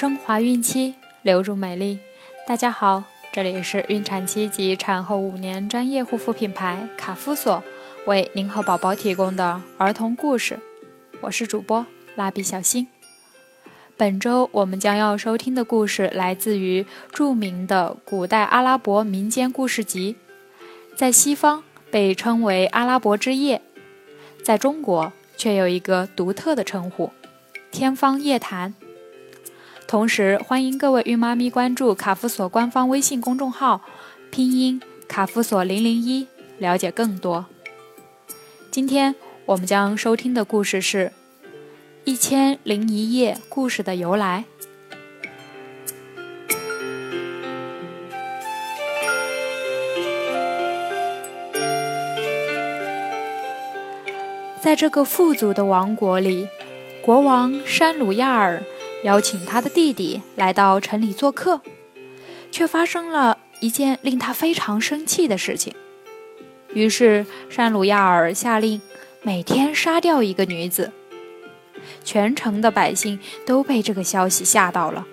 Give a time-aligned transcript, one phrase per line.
[0.00, 1.98] 升华孕期，留住美丽。
[2.46, 7.62] 大家好，这里是孕产期及产后五年专业护肤品牌卡夫索
[8.06, 10.58] 为您和宝宝提供的儿童故事。
[11.20, 12.88] 我是主播蜡笔小新。
[13.98, 20.16] 本周我们将要收听的故事来自于著名的古代阿拉伯民间故事集，
[20.96, 23.60] 在西方被称为《阿拉伯之夜》，
[24.42, 27.12] 在中国却有一个独特的称呼——
[27.70, 28.74] 《天方夜谭》。
[29.90, 33.80] 同时，欢迎各位孕妈咪关注卡夫索官方微信公众号，
[34.30, 37.46] 拼音卡夫索零零一，了解更多。
[38.70, 41.06] 今天我们将收听的故事是
[42.04, 44.44] 《一千零一夜》故事的由来。
[54.60, 56.46] 在这个富足的王国里，
[57.02, 58.62] 国王山鲁亚尔。
[59.02, 61.60] 邀请他的弟弟来到城里做客，
[62.50, 65.74] 却发生了一件令他非常生气的事情。
[66.72, 68.80] 于是山鲁亚尔下令
[69.22, 70.92] 每天杀掉一个女子。
[72.04, 75.06] 全城的百姓都被这个消息吓到了。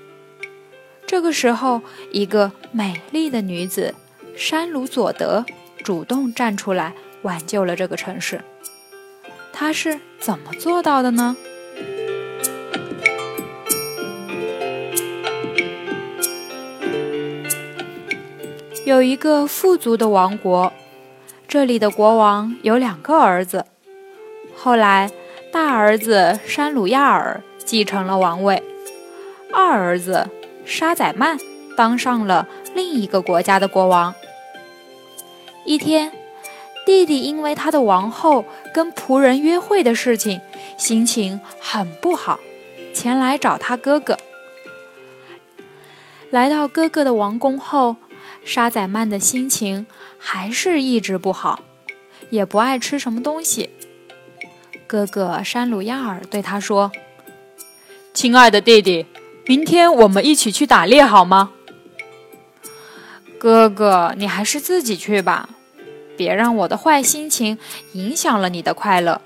[1.06, 3.96] 这个时候，一个美丽的女子
[4.36, 5.46] 山鲁佐德
[5.84, 8.42] 主动站出来挽救了这个城市。
[9.54, 11.38] 她是怎么做到的呢？
[18.88, 20.72] 有一个富足的王国，
[21.46, 23.66] 这里的国王有两个儿子。
[24.56, 25.12] 后来，
[25.52, 28.64] 大儿子山鲁亚尔继承了王位，
[29.52, 30.30] 二儿子
[30.64, 31.38] 沙宰曼
[31.76, 34.16] 当上了另一个国家的国王。
[35.66, 36.14] 一天，
[36.86, 40.40] 弟弟因为他的王后跟仆人约会的事情，
[40.78, 42.40] 心情很不好，
[42.94, 44.18] 前来找他哥哥。
[46.30, 47.98] 来到哥哥的王宫后。
[48.46, 49.86] 沙宰曼的心情
[50.18, 51.62] 还是一直不好，
[52.30, 53.70] 也不爱吃什么东西。
[54.86, 56.92] 哥哥山鲁亚尔对他说
[58.14, 59.06] ：“亲爱的弟弟，
[59.46, 61.52] 明天我们一起去打猎好吗？”
[63.38, 65.50] 哥哥，你还是自己去吧，
[66.16, 67.58] 别让我的坏心情
[67.94, 69.22] 影响了你的快乐。”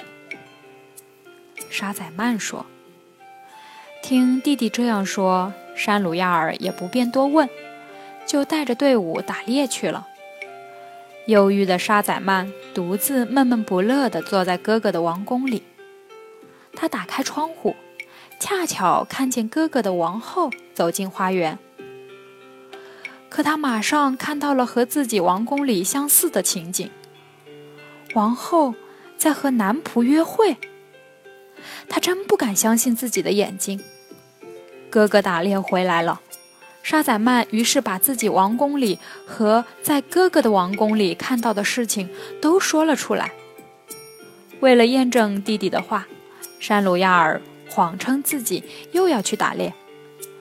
[1.70, 2.66] 沙宰曼说。
[4.04, 7.48] 听弟弟这样说，山鲁亚尔也不便多问。
[8.32, 10.08] 就带着队伍打猎去了。
[11.26, 15.64] 忧郁的沙宰曼独自闷闷不乐地坐在哥哥的王宫里。
[16.72, 17.76] 他打开窗户，
[18.40, 21.60] 恰巧看见哥哥的王后走进花园。
[23.28, 26.90] 可他马上看到了和自己王宫里相似的情景：
[28.14, 28.76] 王后
[29.18, 30.56] 在和男仆约会。
[31.90, 33.84] 他真不敢相信自己的眼睛。
[34.90, 36.22] 哥哥打猎回来了。
[36.92, 42.10] 沙宰曼于是把自己王宫里和在哥哥的王宫里看到的事情
[42.42, 43.32] 都说了出来。
[44.60, 46.06] 为了验证弟弟的话，
[46.60, 49.74] 山鲁亚尔谎称自己又要去打猎，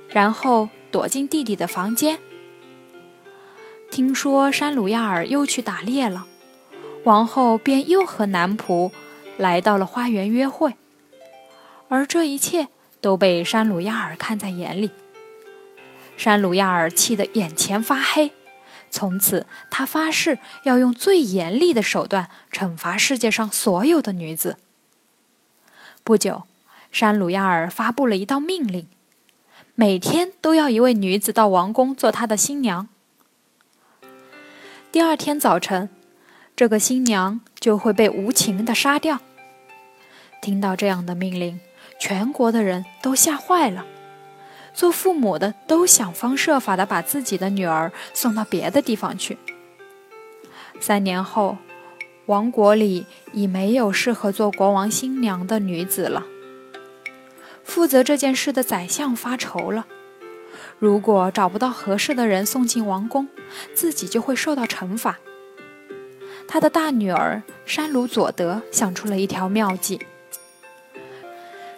[0.09, 2.19] 然后躲进弟弟的房间。
[3.88, 6.27] 听说山鲁亚尔又去打猎了，
[7.05, 8.91] 王后便又和男仆
[9.37, 10.75] 来到了花园约会，
[11.88, 12.67] 而这一切
[13.00, 14.91] 都被山鲁亚尔看在眼里。
[16.20, 18.32] 山鲁亚尔气得眼前发黑，
[18.91, 24.58] 从此他发誓要用最严厉的手段惩罚世界上所有的女子。
[26.04, 26.42] 不久，
[26.92, 28.86] 山鲁亚尔发布了一道命令：
[29.75, 32.88] 每天都要一位女子到王宫做他的新娘。
[34.92, 35.88] 第二天早晨，
[36.54, 39.20] 这个新娘就会被无情地杀掉。
[40.42, 41.60] 听到这样的命令，
[41.98, 43.87] 全国的人都吓坏了。
[44.72, 49.36] 做父母的都想方设法的把自己的女儿送到别的地方去。
[50.81, 51.58] 三年后，
[52.26, 56.25] 王国里已没有适合做国王新娘的女子了。
[57.64, 59.87] 负责这件事的宰相发愁了：
[60.78, 63.28] 如果找不到合适的人送进王宫，
[63.75, 65.19] 自己就会受到惩罚。
[66.49, 70.00] 他的大女儿山鲁佐德想出了一条妙计。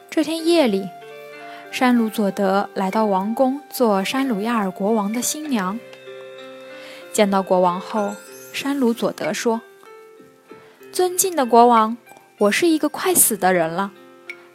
[0.08, 0.86] 这天夜里。
[1.72, 5.80] 山鲁佐德来到王宫做山鲁亚尔国王的新娘。
[7.14, 8.14] 见到国王后，
[8.52, 9.62] 山鲁佐德说
[10.92, 11.96] ：“尊敬的国王，
[12.40, 13.90] 我是一个快死的人了，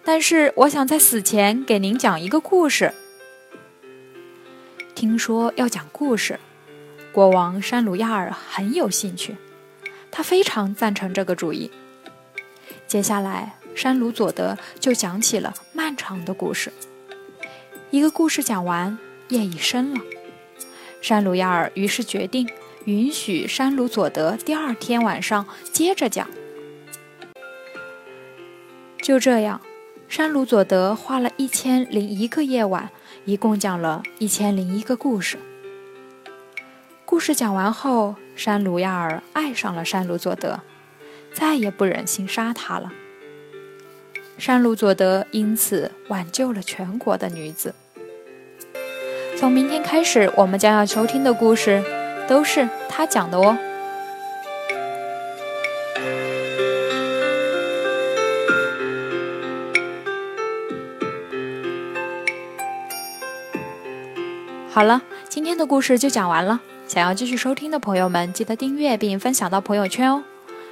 [0.06, 2.94] 但是我想在死前给您讲一个故事。”
[4.94, 6.40] 听说要讲故事，
[7.12, 9.38] 国王山鲁亚尔很有兴趣，
[10.12, 11.72] 他非常赞成这个主意。
[12.86, 16.72] 接下来，山鲁佐德就讲起了漫长的故事。
[17.90, 18.98] 一个故事讲完，
[19.30, 20.02] 夜已深了。
[21.02, 22.50] 山鲁亚尔于是决定
[22.84, 26.28] 允许山鲁佐德第二天晚上接着讲。
[29.02, 29.62] 就这样，
[30.10, 32.90] 山鲁佐德花了一千零一个夜晚，
[33.24, 35.38] 一共讲了一千零一个故事。
[37.06, 40.60] 故事讲完后，山鲁亚尔爱上了山鲁佐德，
[41.34, 42.92] 再也不忍心杀他了。
[44.38, 47.74] 山鲁佐德因此挽救了全国的女子。
[49.36, 51.84] 从明天开始，我们将要收听的故事
[52.28, 53.58] 都是他讲的哦。
[64.70, 66.62] 好了，今天的故事就讲完了。
[66.88, 70.24] 想要继续收听的朋友们，记得订阅并分享到朋友圈哦。